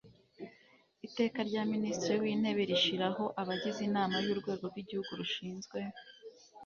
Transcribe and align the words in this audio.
Iteka 1.07 1.39
rya 1.49 1.63
Minisitiri 1.71 2.15
w 2.23 2.25
Intebe 2.33 2.61
rishyiraho 2.69 3.23
abagize 3.41 3.79
Inama 3.89 4.15
y 4.23 4.27
Urwego 4.33 4.63
rw 4.69 4.77
Igihugu 4.83 5.11
rushinzwe 5.19 5.79